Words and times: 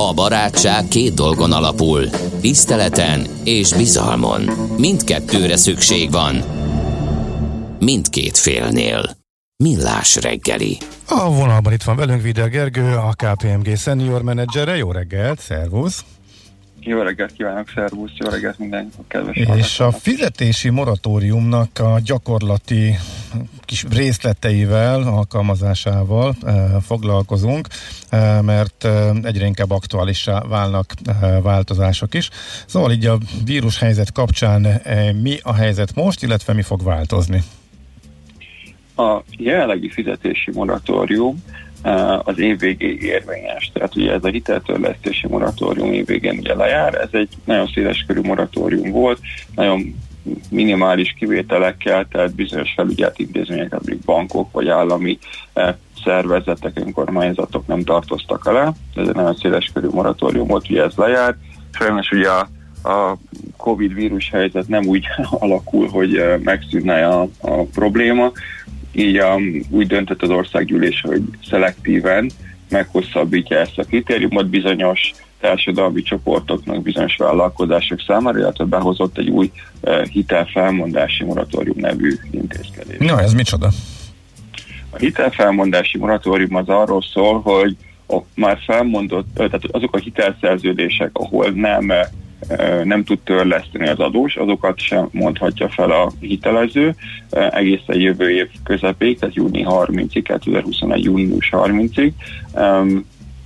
A 0.00 0.14
barátság 0.14 0.88
két 0.88 1.14
dolgon 1.14 1.52
alapul, 1.52 2.08
tiszteleten 2.40 3.26
és 3.44 3.72
bizalmon. 3.72 4.42
Mindkettőre 4.76 5.56
szükség 5.56 6.10
van. 6.10 6.44
Mindkét 7.78 8.36
félnél. 8.36 9.16
Millás 9.64 10.16
reggeli. 10.16 10.78
A 11.08 11.30
vonalban 11.30 11.72
itt 11.72 11.82
van 11.82 11.96
velünk 11.96 12.22
Videl 12.22 12.48
Gergő, 12.48 12.94
a 12.96 13.14
KPMG 13.16 13.76
senior 13.76 14.22
menedzsere. 14.22 14.76
Jó 14.76 14.92
reggelt, 14.92 15.40
szervusz! 15.40 16.04
Jó 16.88 17.02
reggelt 17.02 17.32
kívánok, 17.32 17.68
szervusz, 17.74 18.10
jó 18.16 18.30
reggelt 18.30 18.58
minden 18.58 18.90
kedves 19.08 19.36
És 19.36 19.80
a 19.80 19.92
fizetési 19.92 20.68
moratóriumnak 20.68 21.78
a 21.78 22.00
gyakorlati 22.04 22.94
kis 23.64 23.84
részleteivel, 23.90 25.02
alkalmazásával 25.02 26.34
e, 26.42 26.80
foglalkozunk, 26.80 27.68
e, 28.08 28.40
mert 28.42 28.84
e, 28.84 29.10
egyre 29.22 29.46
inkább 29.46 29.70
aktuálissá 29.70 30.40
válnak 30.40 30.92
változások 31.42 32.14
is. 32.14 32.30
Szóval 32.66 32.92
így 32.92 33.06
a 33.06 33.18
vírus 33.44 33.78
helyzet 33.78 34.12
kapcsán 34.12 34.66
mi 35.22 35.38
a 35.42 35.54
helyzet 35.54 35.94
most, 35.94 36.22
illetve 36.22 36.52
mi 36.52 36.62
fog 36.62 36.82
változni? 36.82 37.42
A 38.96 39.22
jelenlegi 39.30 39.90
fizetési 39.90 40.50
moratórium 40.50 41.42
az 42.22 42.38
év 42.38 42.58
végéig 42.58 43.02
érvényes. 43.02 43.70
Tehát 43.72 43.96
ugye 43.96 44.12
ez 44.12 44.24
a 44.24 44.28
hiteltörlesztési 44.28 45.26
moratórium 45.26 45.92
év 45.92 46.06
végén 46.06 46.38
ugye 46.38 46.54
lejár, 46.54 46.94
ez 46.94 47.08
egy 47.12 47.28
nagyon 47.44 47.70
széles 47.74 48.04
körű 48.06 48.20
moratórium 48.20 48.90
volt, 48.90 49.20
nagyon 49.54 49.94
minimális 50.50 51.14
kivételekkel, 51.18 52.06
tehát 52.10 52.34
bizonyos 52.34 52.72
felügyelt 52.76 53.18
intézmények, 53.18 53.80
mint 53.84 54.04
bankok 54.04 54.52
vagy 54.52 54.68
állami 54.68 55.18
szervezetek, 56.04 56.78
önkormányzatok 56.78 57.66
nem 57.66 57.84
tartoztak 57.84 58.46
alá. 58.46 58.72
Ez 58.94 59.08
egy 59.08 59.14
nagyon 59.14 59.34
széles 59.34 59.70
körű 59.74 59.88
moratórium 59.88 60.46
volt, 60.46 60.70
ugye 60.70 60.82
ez 60.82 60.94
lejár. 60.96 61.36
Sajnos 61.70 62.10
ugye 62.10 62.28
a, 62.28 62.48
a 62.88 63.16
Covid 63.56 63.94
vírus 63.94 64.30
helyzet 64.30 64.68
nem 64.68 64.86
úgy 64.86 65.04
alakul, 65.30 65.88
hogy 65.88 66.24
megszűnne 66.42 67.06
a, 67.06 67.28
a 67.40 67.62
probléma, 67.62 68.32
így 68.92 69.20
um, 69.20 69.62
úgy 69.70 69.86
döntött 69.86 70.22
az 70.22 70.30
országgyűlés, 70.30 71.00
hogy 71.00 71.22
szelektíven 71.48 72.30
meghosszabbítja 72.68 73.58
ezt 73.58 73.78
a 73.78 73.84
kritériumot 73.84 74.48
bizonyos 74.48 75.12
társadalmi 75.40 76.02
csoportoknak, 76.02 76.82
bizonyos 76.82 77.16
vállalkozások 77.16 78.00
számára, 78.06 78.38
illetve 78.38 78.64
behozott 78.64 79.18
egy 79.18 79.28
új 79.28 79.50
uh, 79.80 80.04
hitelfelmondási 80.04 81.24
moratórium 81.24 81.78
nevű 81.78 82.14
intézkedés. 82.30 82.96
Na, 82.98 83.20
ez 83.20 83.32
micsoda? 83.32 83.70
A 84.90 84.96
hitelfelmondási 84.96 85.98
moratórium 85.98 86.54
az 86.54 86.68
arról 86.68 87.02
szól, 87.12 87.40
hogy 87.40 87.76
a 88.08 88.18
már 88.34 88.58
felmondott, 88.66 89.26
tehát 89.34 89.60
azok 89.70 89.94
a 89.94 89.98
hitelszerződések, 89.98 91.10
ahol 91.12 91.50
nem 91.50 91.92
nem 92.84 93.04
tud 93.04 93.18
törleszteni 93.18 93.88
az 93.88 93.98
adós, 93.98 94.36
azokat 94.36 94.78
sem 94.78 95.08
mondhatja 95.12 95.68
fel 95.68 95.90
a 95.90 96.10
hitelező 96.20 96.94
egészen 97.30 98.00
jövő 98.00 98.30
év 98.30 98.48
közepéig, 98.64 99.18
tehát 99.18 99.34
júni 99.34 99.66
30-ig, 99.68 100.20
2021. 100.24 101.04
június 101.04 101.48
30-ig, 101.52 102.12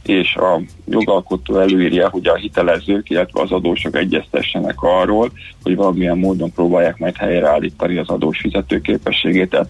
és 0.02 0.34
a 0.34 0.60
jogalkotó 0.86 1.58
előírja, 1.58 2.08
hogy 2.08 2.26
a 2.26 2.34
hitelezők, 2.34 3.10
illetve 3.10 3.40
az 3.40 3.52
adósok 3.52 3.96
egyeztessenek 3.96 4.82
arról, 4.82 5.32
hogy 5.62 5.76
valamilyen 5.76 6.18
módon 6.18 6.52
próbálják 6.52 6.98
majd 6.98 7.16
helyreállítani 7.16 7.96
az 7.96 8.08
adós 8.08 8.38
fizetőképességét, 8.38 9.50
tehát 9.50 9.68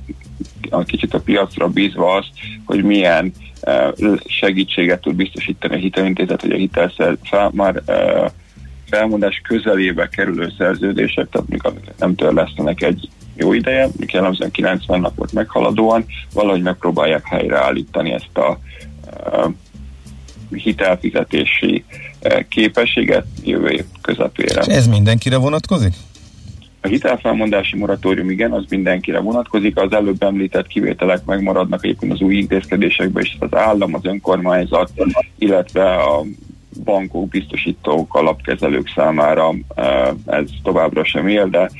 a 0.70 0.82
kicsit 0.82 1.14
a 1.14 1.20
piacra 1.20 1.68
bízva 1.68 2.14
azt, 2.14 2.28
hogy 2.64 2.82
milyen 2.82 3.32
segítséget 4.26 5.00
tud 5.00 5.14
biztosítani 5.14 5.74
a 5.74 5.78
hitelintézet, 5.78 6.40
hogy 6.40 6.52
a 6.52 6.56
hitelszer 6.56 7.16
már 7.50 7.82
felmondás 8.96 9.40
közelébe 9.44 10.08
kerülő 10.08 10.52
szerződések, 10.58 11.28
tehát 11.30 11.48
még 11.48 11.60
nem 11.98 12.14
törlesztenek 12.14 12.82
egy 12.82 13.08
jó 13.36 13.52
ideje, 13.52 13.88
még 13.96 14.12
jellemzően 14.12 14.50
90 14.50 15.00
napot 15.00 15.32
meghaladóan, 15.32 16.04
valahogy 16.32 16.62
megpróbálják 16.62 17.26
helyreállítani 17.26 18.12
ezt 18.12 18.38
a 18.38 18.58
hitelfizetési 20.50 21.84
képességet 22.48 23.26
jövő 23.44 23.68
év 23.68 23.84
közepére. 24.00 24.60
És 24.60 24.74
ez 24.74 24.86
mindenkire 24.86 25.36
vonatkozik? 25.36 25.94
A 26.80 26.86
hitelfelmondási 26.86 27.76
moratórium 27.76 28.30
igen, 28.30 28.52
az 28.52 28.64
mindenkire 28.68 29.20
vonatkozik, 29.20 29.76
az 29.76 29.92
előbb 29.92 30.22
említett 30.22 30.66
kivételek 30.66 31.24
megmaradnak 31.24 31.84
egyébként 31.84 32.12
az 32.12 32.20
új 32.20 32.34
intézkedésekben 32.34 33.22
is, 33.22 33.36
az 33.38 33.54
állam, 33.54 33.94
az 33.94 34.04
önkormányzat, 34.04 34.90
illetve 35.38 35.94
a 35.94 36.24
bankok, 36.84 37.28
biztosítók, 37.28 38.14
alapkezelők 38.14 38.92
számára 38.94 39.54
ez 40.26 40.48
továbbra 40.62 41.04
sem 41.04 41.28
él, 41.28 41.48
de 41.48 41.70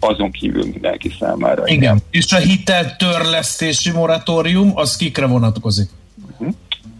azon 0.00 0.30
kívül 0.30 0.64
mindenki 0.64 1.12
számára. 1.18 1.62
Igen. 1.66 1.76
igen. 1.76 1.98
És 2.10 2.32
a 2.32 2.36
hiteltörlesztési 2.36 3.90
moratórium, 3.90 4.72
az 4.74 4.96
kikre 4.96 5.26
vonatkozik? 5.26 5.88
Uh-huh. 6.30 6.54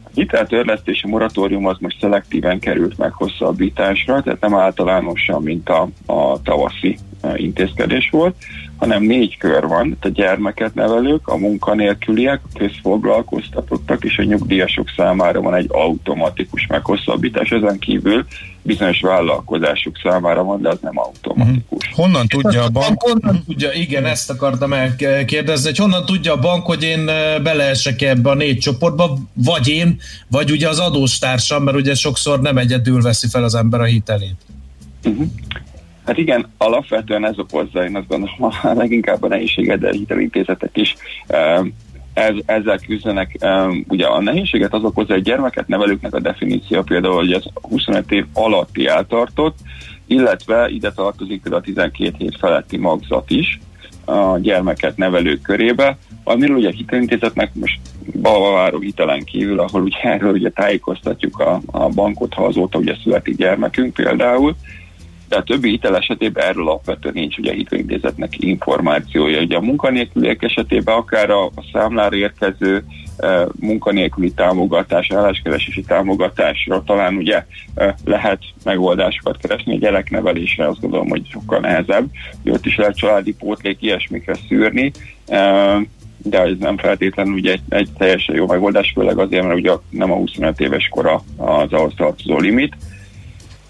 A 0.05 0.11
hiteltörlesztési 0.15 1.07
moratórium 1.07 1.67
az 1.67 1.77
most 1.81 1.97
szelektíven 2.01 2.59
került 2.59 2.99
meg 2.99 3.13
hosszabbításra, 3.13 4.23
tehát 4.23 4.41
nem 4.41 4.55
általánosan, 4.55 5.43
mint 5.43 5.69
a, 5.69 5.89
a 6.07 6.43
tavaszi 6.43 6.99
intézkedés 7.37 8.09
volt, 8.11 8.35
hanem 8.77 9.03
négy 9.03 9.37
kör 9.37 9.67
van, 9.67 9.97
a 10.01 10.09
gyermeket 10.09 10.75
nevelők, 10.75 11.29
a 11.29 11.37
munkanélküliek, 11.37 12.41
a 12.45 12.59
közfoglalkoztatottak 12.59 14.05
és 14.05 14.19
a 14.19 14.23
nyugdíjasok 14.23 14.89
számára 14.97 15.41
van 15.41 15.55
egy 15.55 15.67
automatikus 15.69 16.67
meghosszabbítás, 16.67 17.51
ezen 17.51 17.79
kívül 17.79 18.27
bizonyos 18.63 19.01
vállalkozások 19.01 19.99
számára 20.03 20.45
van, 20.45 20.63
de 20.63 20.69
az 20.69 20.79
nem 20.81 20.99
automatikus. 20.99 21.89
Uh-huh. 21.89 21.95
Honnan 21.95 22.27
tudja 22.27 22.63
a 22.63 22.69
bank? 22.69 23.03
Honnan 23.03 23.21
uh-huh. 23.23 23.45
tudja, 23.47 23.73
igen, 23.73 24.05
ezt 24.05 24.31
akartam 24.31 24.73
elkérdezni, 24.73 25.69
hogy 25.69 25.79
honnan 25.79 26.05
tudja 26.05 26.33
a 26.33 26.39
bank, 26.39 26.67
hogy 26.67 26.83
én 26.83 27.05
beleesek 27.43 28.03
ebbe 28.03 28.31
a 28.31 28.35
négy 28.35 28.59
csoportba, 28.59 29.19
vagy 29.35 29.69
én, 29.69 30.01
vagy 30.31 30.51
ugye 30.51 30.69
az 30.69 30.79
adóstársam, 30.79 31.63
mert 31.63 31.77
ugye 31.77 31.95
sokszor 31.95 32.41
nem 32.41 32.59
egyedül 32.59 33.03
veszi 33.03 33.29
fel 33.29 33.45
az 33.45 33.55
ember 33.55 33.81
a 33.81 33.85
hitelét. 33.85 34.37
Uh-huh. 35.05 35.27
Hát 36.07 36.19
igen, 36.19 36.47
alapvetően 36.59 37.27
ez 37.27 37.39
okozza, 37.39 37.85
én 37.85 37.97
azt 37.97 38.07
gondolom, 38.09 38.53
a 38.63 38.73
leginkább 38.73 39.23
a 39.23 39.29
nehézséget, 39.29 39.79
de 39.79 39.91
hitelintézetek 39.91 40.77
is 40.77 40.97
ez, 42.13 42.35
ezzel 42.47 42.79
küzdenek. 42.79 43.39
Ugye 43.89 44.07
a 44.07 44.21
nehézséget 44.21 44.75
az 44.75 44.85
okozza, 44.85 45.13
hogy 45.13 45.23
gyermeket 45.23 45.69
nevelőknek 45.69 46.15
a 46.15 46.21
definíció 46.21 46.83
például, 46.83 47.15
hogy 47.15 47.33
ez 47.33 47.43
25 47.63 48.13
év 48.13 48.25
alatti 48.33 48.87
eltartott, 48.87 49.59
illetve 50.07 50.69
ide 50.69 50.93
tartozik 50.93 51.43
például 51.43 51.63
a 51.63 51.65
12 51.65 52.15
hét 52.19 52.37
feletti 52.39 52.77
magzat 52.77 53.31
is 53.31 53.61
a 54.05 54.39
gyermeket 54.39 54.97
nevelők 54.97 55.43
körébe, 55.43 55.99
amiről 56.25 56.57
ugye 56.57 56.71
hitelintézetnek 56.71 57.55
most 57.55 57.81
balvaváró 58.21 58.79
hitelen 58.79 59.25
kívül, 59.25 59.61
ahol 59.61 59.83
ugye 59.83 59.99
erről 60.03 60.33
ugye 60.33 60.51
tájékoztatjuk 60.51 61.39
a, 61.39 61.61
a 61.67 61.89
bankot, 61.89 62.35
ha 62.35 62.45
azóta 62.45 62.79
ugye 62.79 62.97
születik 63.03 63.37
gyermekünk 63.37 63.95
például, 63.95 64.55
de 65.31 65.37
a 65.37 65.43
többi 65.43 65.69
hitel 65.69 65.97
esetében 65.97 66.45
erről 66.45 66.69
alapvetően 66.69 67.15
nincs 67.15 67.39
ugye 67.39 67.51
a 67.51 67.55
hitelintézetnek 67.55 68.33
információja. 68.39 69.41
Ugye 69.41 69.57
a 69.57 69.61
munkanélküliek 69.61 70.43
esetében 70.43 70.95
akár 70.95 71.31
a, 71.31 71.45
a 71.45 71.65
számlára 71.73 72.17
érkező 72.17 72.85
e, 73.17 73.47
munkanélküli 73.61 74.33
támogatás, 74.33 75.11
álláskeresési 75.11 75.83
támogatásra 75.83 76.83
talán 76.83 77.15
ugye 77.15 77.45
e, 77.75 77.95
lehet 78.05 78.39
megoldásokat 78.65 79.37
keresni 79.37 79.75
a 79.75 79.79
gyereknevelésre, 79.79 80.69
azt 80.69 80.81
gondolom, 80.81 81.09
hogy 81.09 81.29
sokkal 81.31 81.61
nehezebb. 81.61 82.07
Ugye 82.43 82.53
ott 82.53 82.67
is 82.67 82.77
lehet 82.77 82.97
családi 82.97 83.35
pótlék 83.35 83.83
ilyesmikre 83.83 84.35
szűrni, 84.49 84.91
e, 85.27 85.77
de 86.23 86.41
ez 86.41 86.57
nem 86.59 86.77
feltétlenül 86.77 87.33
ugye 87.33 87.53
egy, 87.53 87.63
egy 87.69 87.89
teljesen 87.99 88.35
jó 88.35 88.47
megoldás, 88.47 88.93
főleg 88.95 89.19
azért, 89.19 89.45
mert 89.45 89.59
ugye 89.59 89.73
nem 89.91 90.13
a 90.13 90.17
25 90.17 90.61
éves 90.61 90.89
kora 90.89 91.23
az 91.37 91.73
ahhoz 91.73 91.93
tartozó 91.97 92.39
limit, 92.39 92.77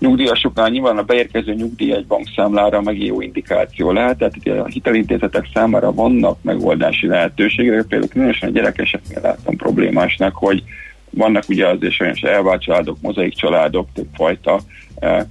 nyugdíjasoknál 0.01 0.69
nyilván 0.69 0.99
a 0.99 1.03
beérkező 1.03 1.55
nyugdíj 1.55 1.93
egy 1.93 2.07
bankszámlára 2.07 2.81
meg 2.81 3.03
jó 3.03 3.21
indikáció 3.21 3.93
lehet, 3.93 4.19
tehát 4.19 4.61
a 4.61 4.67
hitelintézetek 4.67 5.49
számára 5.55 5.93
vannak 5.93 6.43
megoldási 6.43 7.07
lehetőségek, 7.07 7.87
például 7.87 8.11
különösen 8.11 8.49
a 8.49 8.53
gyerek 8.53 8.79
esetnél 8.79 9.21
láttam 9.23 9.57
problémásnak, 9.57 10.35
hogy 10.35 10.63
vannak 11.11 11.45
ugye 11.49 11.67
azért 11.67 11.93
sajnos 11.93 12.21
elvált 12.21 12.63
családok, 12.63 12.97
mozaik 13.01 13.35
családok, 13.35 13.89
többfajta 13.95 14.61
e, 14.99 15.27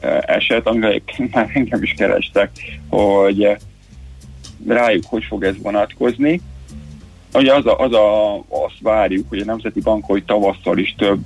e, 0.00 0.24
eset, 0.26 0.66
amivel 0.66 1.02
már 1.32 1.50
engem 1.54 1.82
is 1.82 1.94
kerestek, 1.96 2.50
hogy 2.88 3.42
e, 3.42 3.58
rájuk 4.66 5.04
hogy 5.06 5.24
fog 5.24 5.44
ez 5.44 5.54
vonatkozni. 5.62 6.40
Ugye 7.34 7.54
az 7.54 7.66
a, 7.66 7.78
az 7.78 7.92
a, 7.92 8.36
azt 8.36 8.80
várjuk, 8.80 9.28
hogy 9.28 9.38
a 9.38 9.44
Nemzeti 9.44 9.80
Bank, 9.80 10.04
hogy 10.04 10.24
tavasszal 10.24 10.78
is 10.78 10.94
több 10.98 11.24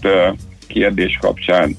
kérdés 0.66 1.18
kapcsán 1.20 1.76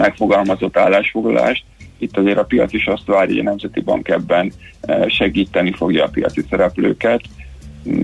megfogalmazott 0.00 0.76
állásfoglalást. 0.76 1.64
Itt 1.98 2.16
azért 2.16 2.38
a 2.38 2.44
piac 2.44 2.72
is 2.72 2.86
azt 2.86 3.06
várja, 3.06 3.34
hogy 3.34 3.38
a 3.38 3.48
Nemzeti 3.48 3.80
Bank 3.80 4.08
ebben 4.08 4.52
e, 4.80 5.08
segíteni 5.08 5.72
fogja 5.72 6.04
a 6.04 6.08
piaci 6.08 6.44
szereplőket. 6.50 7.20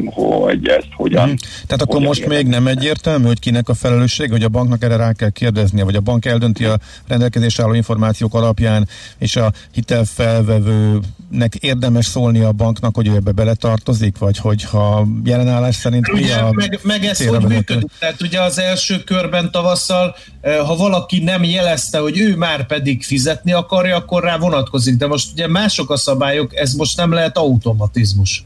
Hogy 0.05 0.69
ezt 0.69 0.89
hogyan. 0.97 1.29
Mm. 1.29 1.35
Tehát 1.67 1.83
akkor 1.83 2.01
most 2.01 2.21
érdekel. 2.21 2.43
még 2.43 2.53
nem 2.53 2.67
egyértelmű, 2.67 3.27
hogy 3.27 3.39
kinek 3.39 3.69
a 3.69 3.75
felelősség, 3.75 4.31
hogy 4.31 4.43
a 4.43 4.49
banknak 4.49 4.83
erre 4.83 4.97
rá 4.97 5.13
kell 5.13 5.31
kérdeznie, 5.31 5.85
vagy 5.85 5.95
a 5.95 6.01
bank 6.01 6.25
eldönti 6.25 6.65
a 6.65 6.79
rendelkezésre 7.09 7.63
álló 7.63 7.75
információk 7.75 8.35
alapján, 8.35 8.89
és 9.19 9.37
a 9.37 9.53
hitelfelvevőnek 9.73 11.55
érdemes 11.61 12.07
szólni 12.07 12.41
a 12.41 12.53
banknak, 12.53 12.95
hogy 12.95 13.07
ő 13.07 13.15
ebbe 13.15 13.33
beletartozik, 13.33 14.19
vagy 14.19 14.39
hogyha 14.39 15.07
jelenállás 15.25 15.75
szerint 15.75 16.13
mi 16.13 16.31
a 16.31 16.51
meg, 16.53 16.81
meg 16.83 17.05
ez 17.05 17.27
hogy 17.27 17.45
működik? 17.45 17.91
Tehát 17.99 18.23
ugye 18.23 18.41
az 18.41 18.59
első 18.59 19.05
körben 19.05 19.51
tavasszal, 19.51 20.17
eh, 20.41 20.59
ha 20.67 20.77
valaki 20.77 21.19
nem 21.19 21.45
jelezte, 21.45 21.99
hogy 21.99 22.19
ő 22.19 22.37
már 22.37 22.67
pedig 22.67 23.05
fizetni 23.05 23.53
akarja, 23.53 23.97
akkor 23.97 24.23
rá 24.23 24.39
vonatkozik. 24.39 24.97
De 24.97 25.07
most 25.07 25.33
ugye 25.33 25.49
mások 25.49 25.91
a 25.91 25.97
szabályok, 25.97 26.57
ez 26.57 26.73
most 26.73 26.97
nem 26.97 27.13
lehet 27.13 27.37
automatizmus. 27.37 28.45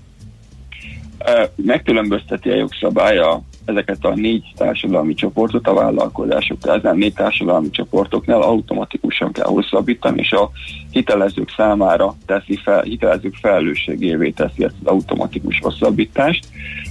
Megkülönbözteti 1.56 2.50
a 2.50 2.54
jogszabálya 2.54 3.42
ezeket 3.64 4.04
a 4.04 4.14
négy 4.14 4.44
társadalmi 4.56 5.14
csoportot 5.14 5.66
a 5.66 5.74
vállalkozások. 5.74 6.58
Tehát 6.58 6.84
a 6.84 6.92
négy 6.92 7.12
társadalmi 7.12 7.70
csoportoknál 7.70 8.42
automatikusan 8.42 9.32
kell 9.32 9.46
hosszabbítani, 9.46 10.20
és 10.20 10.32
a 10.32 10.50
hitelezők 10.90 11.52
számára 11.56 12.14
teszi 12.26 12.58
fel, 12.64 12.82
hitelezők 12.82 13.34
felelősségévé 13.34 14.30
teszi 14.30 14.64
ezt 14.64 14.74
az 14.82 14.86
automatikus 14.86 15.58
hosszabbítást. 15.62 16.46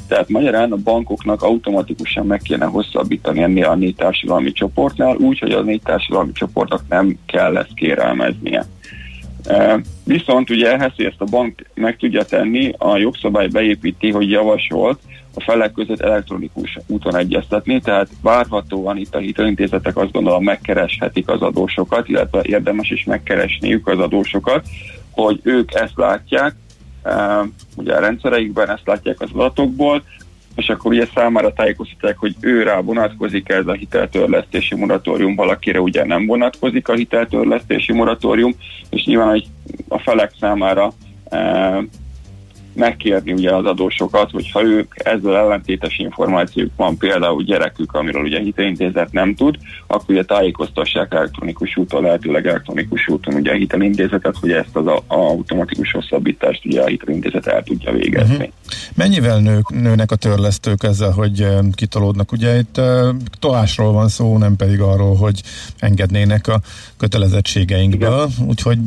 Tehát 0.07 0.29
magyarán 0.29 0.71
a 0.71 0.75
bankoknak 0.75 1.41
automatikusan 1.41 2.25
meg 2.25 2.41
kéne 2.41 2.65
hosszabbítani 2.65 3.41
ennél 3.41 3.65
a 3.65 3.75
négy 3.75 3.95
társadalmi 3.95 4.51
csoportnál, 4.51 5.15
úgy, 5.15 5.39
hogy 5.39 5.51
a 5.51 5.61
négy 5.61 5.81
társadalmi 5.81 6.31
csoportnak 6.31 6.81
nem 6.89 7.17
kell 7.25 7.57
ezt 7.57 7.73
kérelmeznie. 7.73 8.65
Viszont 10.03 10.49
ugye 10.49 10.73
ehhez, 10.73 10.91
hogy 10.95 11.05
ezt 11.05 11.21
a 11.21 11.25
bank 11.25 11.65
meg 11.73 11.97
tudja 11.97 12.23
tenni, 12.23 12.73
a 12.77 12.97
jogszabály 12.97 13.47
beépíti, 13.47 14.11
hogy 14.11 14.29
javasolt 14.29 14.99
a 15.33 15.41
felek 15.41 15.71
között 15.71 15.99
elektronikus 15.99 16.77
úton 16.87 17.15
egyeztetni, 17.15 17.79
tehát 17.81 18.07
várhatóan 18.21 18.97
itt 18.97 19.15
a 19.15 19.19
hitelintézetek 19.19 19.97
azt 19.97 20.11
gondolom 20.11 20.43
megkereshetik 20.43 21.29
az 21.29 21.41
adósokat, 21.41 22.07
illetve 22.07 22.39
érdemes 22.43 22.89
is 22.89 23.03
megkeresniük 23.03 23.87
az 23.87 23.99
adósokat, 23.99 24.65
hogy 25.11 25.39
ők 25.43 25.73
ezt 25.73 25.95
látják, 25.95 26.55
ugye 27.75 27.95
a 27.95 27.99
rendszereikben 27.99 28.69
ezt 28.69 28.85
látják 28.87 29.21
az 29.21 29.29
adatokból, 29.33 30.03
és 30.59 30.69
akkor 30.69 30.91
ugye 30.91 31.05
számára 31.15 31.53
tájékoztatják, 31.53 32.17
hogy 32.17 32.35
ő 32.39 32.63
rá 32.63 32.79
vonatkozik 32.79 33.49
ez 33.49 33.67
a 33.67 33.73
hiteltörlesztési 33.73 34.75
moratórium, 34.75 35.35
valakire 35.35 35.81
ugye 35.81 36.05
nem 36.05 36.25
vonatkozik 36.25 36.87
a 36.87 36.93
hiteltörlesztési 36.93 37.93
moratórium, 37.93 38.55
és 38.89 39.05
nyilván 39.05 39.29
hogy 39.29 39.45
a 39.87 39.99
felek 39.99 40.31
számára 40.39 40.91
e, 41.29 41.39
megkérni 42.79 43.31
ugye 43.31 43.55
az 43.55 43.65
adósokat, 43.65 44.31
hogyha 44.31 44.63
ők 44.63 44.93
ezzel 44.95 45.37
ellentétes 45.37 45.97
információk 45.97 46.69
van, 46.75 46.97
például 46.97 47.43
gyerekük, 47.43 47.93
amiről 47.93 48.23
ugye 48.23 48.39
hitelintézet 48.39 49.11
nem 49.11 49.35
tud, 49.35 49.57
akkor 49.87 50.15
ugye 50.15 50.23
tájékoztassák 50.23 51.13
elektronikus 51.13 51.77
úton, 51.77 52.01
lehetőleg 52.01 52.47
elektronikus 52.47 53.07
úton 53.07 53.33
ugye 53.33 53.51
a 53.51 53.55
hitelintézetet, 53.55 54.35
hogy 54.39 54.51
ezt 54.51 54.75
az 54.75 54.87
a, 54.87 54.95
a 54.95 55.03
automatikus 55.07 55.91
hosszabbítást 55.91 56.65
ugye 56.65 56.81
a 56.81 56.87
hitelintézet 56.87 57.47
el 57.47 57.63
tudja 57.63 57.91
végezni. 57.91 58.35
Uh-huh. 58.35 58.49
Mennyivel 58.95 59.39
nő, 59.39 59.59
nőnek 59.69 60.11
a 60.11 60.15
törlesztők 60.15 60.83
ezzel, 60.83 61.11
hogy 61.11 61.47
kitolódnak? 61.73 62.31
Ugye 62.31 62.57
itt 62.57 62.81
tolásról 63.39 63.91
van 63.91 64.07
szó, 64.07 64.37
nem 64.37 64.55
pedig 64.55 64.79
arról, 64.81 65.15
hogy 65.15 65.41
engednének 65.79 66.47
a 66.47 66.59
kötelezettségeinkből, 66.97 68.27
Igen. 68.33 68.47
úgyhogy 68.47 68.77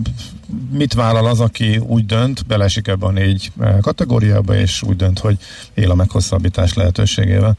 mit 0.70 0.94
vállal 0.94 1.26
az, 1.26 1.40
aki 1.40 1.78
úgy 1.78 2.06
dönt, 2.06 2.46
belesik 2.46 2.88
ebbe 2.88 3.06
a 3.06 3.10
négy 3.10 3.52
eh, 3.60 3.76
kategóriába, 3.80 4.54
és 4.54 4.82
úgy 4.82 4.96
dönt, 4.96 5.18
hogy 5.18 5.36
él 5.74 5.90
a 5.90 5.94
meghosszabbítás 5.94 6.74
lehetőségével? 6.74 7.56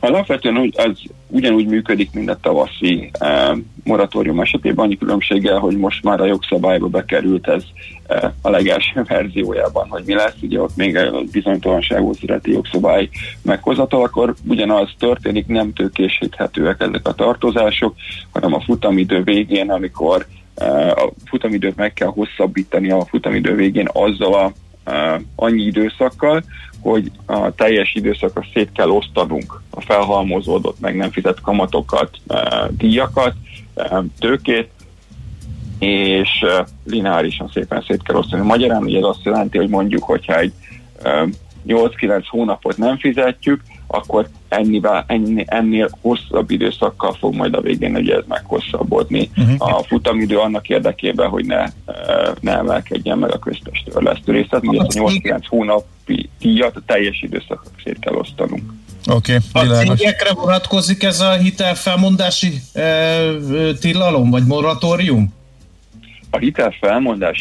Alapvetően 0.00 0.58
úgy, 0.58 0.74
az 0.76 1.02
ugyanúgy 1.28 1.66
működik, 1.66 2.12
mint 2.12 2.30
a 2.30 2.38
tavaszi 2.40 3.10
e, 3.12 3.56
moratórium 3.84 4.40
esetében, 4.40 4.84
annyi 4.84 4.98
különbséggel, 4.98 5.58
hogy 5.58 5.76
most 5.76 6.02
már 6.02 6.20
a 6.20 6.26
jogszabályba 6.26 6.86
bekerült 6.86 7.48
ez 7.48 7.62
e, 8.06 8.34
a 8.42 8.50
legelső 8.50 9.02
verziójában, 9.08 9.88
hogy 9.88 10.02
mi 10.06 10.14
lesz, 10.14 10.34
ugye 10.42 10.60
ott 10.60 10.76
még 10.76 10.96
a 10.96 11.22
bizonytalanságú 11.32 12.12
születi 12.12 12.50
jogszabály 12.50 13.08
meghozatal, 13.42 14.02
akkor 14.02 14.34
ugyanaz 14.48 14.94
történik, 14.98 15.46
nem 15.46 15.72
tőkésíthetőek 15.72 16.80
ezek 16.80 17.08
a 17.08 17.14
tartozások, 17.14 17.94
hanem 18.32 18.54
a 18.54 18.60
futamidő 18.60 19.22
végén, 19.22 19.70
amikor 19.70 20.26
a 20.94 21.12
futamidőt 21.24 21.76
meg 21.76 21.92
kell 21.92 22.08
hosszabbítani 22.08 22.90
a 22.90 23.04
futamidő 23.04 23.54
végén 23.54 23.88
azzal 23.92 24.34
a 24.34 24.52
annyi 25.34 25.62
időszakkal, 25.62 26.44
hogy 26.80 27.10
a 27.26 27.54
teljes 27.54 27.94
időszakra 27.94 28.44
szét 28.52 28.72
kell 28.72 28.90
osztanunk 28.90 29.62
a 29.70 29.80
felhalmozódott, 29.80 30.80
meg 30.80 30.96
nem 30.96 31.10
fizet 31.10 31.40
kamatokat, 31.40 32.10
díjakat, 32.70 33.34
tőkét, 34.18 34.70
és 35.78 36.44
lineárisan 36.84 37.50
szépen 37.52 37.84
szét 37.86 38.02
kell 38.02 38.16
osztani. 38.16 38.46
Magyarán 38.46 38.82
ugye 38.82 38.98
ez 38.98 39.04
azt 39.04 39.24
jelenti, 39.24 39.58
hogy 39.58 39.68
mondjuk, 39.68 40.02
hogyha 40.02 40.38
egy 40.38 40.52
8-9 41.66 42.24
hónapot 42.28 42.76
nem 42.76 42.98
fizetjük, 42.98 43.60
akkor 43.86 44.28
ennivel, 44.48 45.04
enni, 45.06 45.44
ennél 45.46 45.90
hosszabb 46.00 46.50
időszakkal 46.50 47.12
fog 47.12 47.34
majd 47.34 47.54
a 47.54 47.60
végén 47.60 47.96
ugye 47.96 48.14
ez 48.14 48.24
meghosszabbodni 48.28 49.30
uh-huh. 49.36 49.76
a 49.76 49.82
futamidő 49.82 50.38
annak 50.38 50.68
érdekében, 50.68 51.28
hogy 51.28 51.44
ne, 51.44 51.64
ne 52.40 52.52
emelkedjen 52.52 53.18
meg 53.18 53.32
a 53.32 53.38
köztes 53.38 53.84
törlesztő 53.92 54.32
részlet, 54.32 54.66
ugye 54.66 54.80
ez 54.80 54.96
a 54.96 55.00
8-9 55.00 55.42
hónapi 55.48 56.28
díjat 56.38 56.76
a 56.76 56.82
teljes 56.86 57.22
időszakra 57.22 57.70
szét 57.84 57.98
kell 57.98 58.14
osztanunk. 58.14 58.72
Oké, 59.10 59.36
okay, 59.52 59.68
A 59.68 59.94
cégekre 59.94 60.32
vonatkozik 60.32 61.02
ez 61.02 61.20
a 61.20 61.32
hitelfelmondási 61.32 62.60
e, 62.72 63.20
tilalom, 63.80 64.30
vagy 64.30 64.46
moratórium? 64.46 65.34
A 66.30 66.38
hitel 66.38 66.74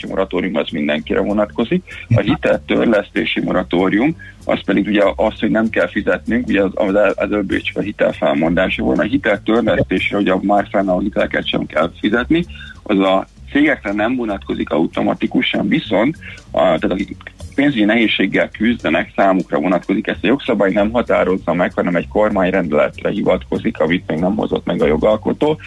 moratórium 0.08 0.56
az 0.56 0.70
mindenkire 0.70 1.20
vonatkozik, 1.20 1.84
a 2.16 2.20
hitel 2.20 2.62
törlesztési 2.66 3.42
moratórium 3.42 4.16
az 4.46 4.60
pedig 4.66 4.88
ugye 4.88 5.04
az, 5.16 5.40
hogy 5.40 5.50
nem 5.50 5.70
kell 5.70 5.88
fizetnünk, 5.88 6.48
ugye 6.48 6.62
az, 6.62 6.72
az, 6.74 7.18
előbb 7.18 7.52
is 7.52 7.72
a 7.76 7.80
hitel 7.80 8.12
felmondása 8.12 8.84
volt, 8.84 9.00
a 9.00 9.04
hitel 9.04 9.44
törlesztésre, 9.44 10.16
hogy 10.16 10.30
a 10.30 10.40
már 10.42 10.68
fennálló 10.72 11.00
hiteleket 11.00 11.48
sem 11.48 11.66
kell 11.66 11.92
fizetni, 12.00 12.46
az 12.84 13.00
a 13.00 13.28
cégekre 13.52 13.92
nem 13.92 14.16
vonatkozik 14.16 14.70
automatikusan, 14.70 15.68
viszont 15.68 16.18
a, 16.52 16.60
tehát 16.60 16.92
akik 16.92 17.34
pénzügyi 17.56 17.84
nehézséggel 17.84 18.50
küzdenek, 18.50 19.12
számukra 19.16 19.60
vonatkozik. 19.60 20.08
Ezt 20.08 20.24
a 20.24 20.28
jogszabály 20.28 20.72
nem 20.72 20.92
határozza 20.92 21.54
meg, 21.54 21.74
hanem 21.74 21.96
egy 21.96 22.08
kormányrendeletre 22.08 23.10
hivatkozik, 23.10 23.80
amit 23.80 24.08
még 24.08 24.20
nem 24.20 24.36
hozott 24.36 24.66
meg 24.66 24.82
a 24.82 24.88
jogalkotó 24.88 25.60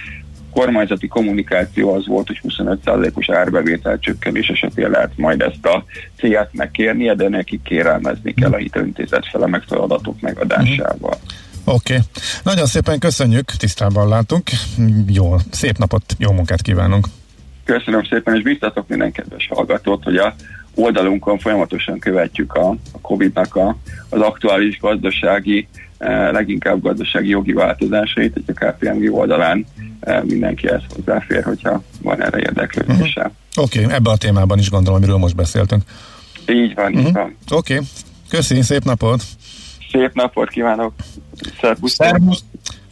kormányzati 0.51 1.09
kommunikáció 1.09 1.95
az 1.95 2.07
volt, 2.07 2.27
hogy 2.27 2.41
25%-os 2.49 3.31
árbevétel 3.31 3.99
csökkenés 3.99 4.49
esetén 4.49 4.91
lehet 4.91 5.13
majd 5.17 5.41
ezt 5.41 5.67
a 5.67 5.85
célját 6.17 6.51
megkérnie, 6.53 7.15
de 7.15 7.29
neki 7.29 7.61
kérelmezni 7.65 8.35
kell 8.35 8.53
a 8.53 8.57
hitelintézet 8.57 9.27
fele 9.27 9.47
megfelelő 9.47 9.87
adatok 9.87 10.21
megadásával. 10.21 11.17
Oké. 11.65 11.95
Okay. 11.95 12.05
Nagyon 12.43 12.67
szépen 12.67 12.99
köszönjük, 12.99 13.51
tisztában 13.51 14.09
látunk. 14.09 14.51
Jó, 15.07 15.37
szép 15.51 15.79
napot, 15.79 16.03
jó 16.19 16.33
munkát 16.33 16.63
kívánunk. 16.63 17.07
Köszönöm 17.65 18.05
szépen, 18.05 18.35
és 18.35 18.43
biztatok 18.43 18.89
minden 18.89 19.13
kedves 19.13 19.49
hallgatót, 19.51 20.05
hogy 20.05 20.17
a 20.17 20.35
oldalunkon 20.75 21.39
folyamatosan 21.39 21.99
követjük 21.99 22.55
a, 22.55 22.69
a 22.69 23.01
COVID-nak 23.01 23.57
a, 23.57 23.77
az 24.09 24.21
aktuális 24.21 24.79
gazdasági, 24.79 25.69
eh, 25.99 26.33
leginkább 26.33 26.83
gazdasági 26.83 27.29
jogi 27.29 27.53
változásait, 27.53 28.33
hogy 28.33 28.57
a 28.57 28.67
KPMG 28.67 29.15
oldalán 29.15 29.67
mindenki 30.23 30.69
ezt 30.69 30.87
hozzáfér, 30.95 31.45
hogyha 31.45 31.83
van 32.03 32.23
erre 32.23 32.39
érdeklődése. 32.39 33.21
Uh-huh. 33.21 33.65
Oké, 33.65 33.83
okay, 33.83 33.95
ebbe 33.95 34.11
a 34.11 34.17
témában 34.17 34.59
is 34.59 34.71
gondolom, 34.71 34.99
amiről 34.99 35.17
most 35.17 35.37
beszéltünk. 35.37 35.83
Így 36.47 36.75
van, 36.75 36.93
uh-huh. 36.93 37.07
így 37.07 37.13
van. 37.13 37.37
Oké, 37.51 37.75
okay. 37.75 37.87
köszi, 38.29 38.63
szép 38.63 38.85
napot! 38.85 39.23
Szép 39.93 40.15
napot 40.15 40.49
kívánok! 40.49 40.93
Szervusz! 41.61 41.93
Szervusz. 41.93 42.45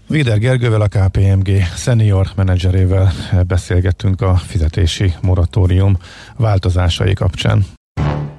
Vider 0.09 0.39
Gergővel, 0.39 0.81
a 0.81 0.89
KPMG 0.89 1.49
senior 1.77 2.27
menedzserével 2.37 3.13
beszélgettünk 3.47 4.21
a 4.21 4.35
fizetési 4.35 5.15
moratórium 5.23 5.97
változásai 6.37 7.13
kapcsán. 7.13 7.65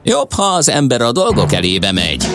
Jobb, 0.04 0.32
ha 0.32 0.44
az 0.44 0.70
ember 0.70 1.02
a 1.02 1.12
dolgok 1.12 1.54
elébe 1.54 1.92
megy, 1.92 2.26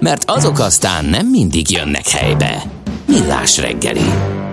mert 0.00 0.24
azok 0.26 0.58
aztán 0.58 1.04
nem 1.04 1.26
mindig 1.26 1.70
jönnek 1.70 2.08
helybe. 2.08 2.62
Millás 3.06 3.58
reggeli. 3.58 4.46